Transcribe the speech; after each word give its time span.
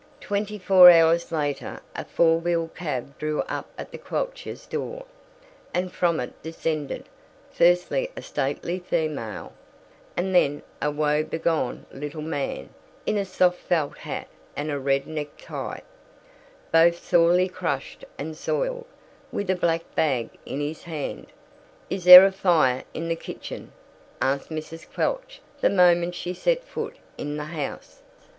Twenty 0.19 0.57
four 0.57 0.89
hours 0.89 1.31
later 1.31 1.79
a 1.95 2.05
four 2.05 2.39
wheeled 2.39 2.73
cab 2.73 3.15
drew 3.19 3.41
up 3.43 3.69
at 3.77 3.91
the 3.91 3.99
Quelchs' 3.99 4.65
door, 4.67 5.05
and 5.75 5.93
from 5.93 6.19
it 6.19 6.41
descended, 6.41 7.07
first 7.51 7.91
a 7.93 8.09
stately 8.19 8.79
female, 8.79 9.53
and 10.17 10.33
then 10.33 10.63
a 10.81 10.89
woe 10.89 11.23
begone 11.23 11.85
little 11.91 12.23
man, 12.23 12.69
in 13.05 13.15
a 13.15 13.25
soft 13.25 13.59
felt 13.59 13.99
hat 13.99 14.27
and 14.55 14.71
a 14.71 14.79
red 14.79 15.05
necktie, 15.05 15.81
both 16.71 16.97
sorely 16.97 17.47
crushed 17.47 18.03
and 18.17 18.35
soiled, 18.35 18.85
with 19.31 19.51
a 19.51 19.55
black 19.55 19.83
bag 19.93 20.31
in 20.47 20.59
his 20.61 20.81
hand. 20.85 21.27
"Is 21.91 22.05
there 22.05 22.25
a 22.25 22.31
fire 22.31 22.85
in 22.95 23.07
the 23.07 23.15
kitchen?" 23.15 23.71
asked 24.19 24.49
Mrs. 24.49 24.91
Quelch 24.91 25.41
the 25.59 25.69
moment 25.69 26.15
she 26.15 26.33
set 26.33 26.63
foot 26.63 26.95
in 27.19 27.37
the 27.37 27.45
house. 27.53 28.01